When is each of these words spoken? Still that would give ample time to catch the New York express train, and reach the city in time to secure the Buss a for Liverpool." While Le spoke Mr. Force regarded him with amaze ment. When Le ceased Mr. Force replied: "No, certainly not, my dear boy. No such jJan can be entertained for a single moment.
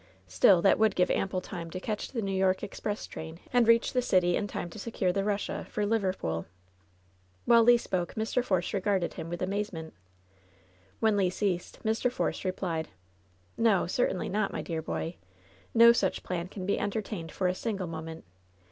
Still 0.25 0.63
that 0.63 0.79
would 0.79 0.95
give 0.95 1.11
ample 1.11 1.41
time 1.41 1.69
to 1.69 1.79
catch 1.79 2.07
the 2.07 2.23
New 2.23 2.35
York 2.35 2.63
express 2.63 3.05
train, 3.05 3.39
and 3.53 3.67
reach 3.67 3.93
the 3.93 4.01
city 4.01 4.35
in 4.35 4.47
time 4.47 4.67
to 4.71 4.79
secure 4.79 5.11
the 5.13 5.21
Buss 5.21 5.47
a 5.47 5.63
for 5.65 5.85
Liverpool." 5.85 6.47
While 7.45 7.63
Le 7.65 7.77
spoke 7.77 8.15
Mr. 8.15 8.43
Force 8.43 8.73
regarded 8.73 9.13
him 9.13 9.29
with 9.29 9.43
amaze 9.43 9.71
ment. 9.71 9.93
When 11.01 11.17
Le 11.17 11.29
ceased 11.29 11.83
Mr. 11.85 12.11
Force 12.11 12.43
replied: 12.43 12.87
"No, 13.57 13.85
certainly 13.85 14.27
not, 14.27 14.51
my 14.51 14.63
dear 14.63 14.81
boy. 14.81 15.17
No 15.75 15.91
such 15.91 16.23
jJan 16.23 16.49
can 16.49 16.65
be 16.65 16.79
entertained 16.79 17.31
for 17.31 17.45
a 17.47 17.53
single 17.53 17.85
moment. 17.85 18.25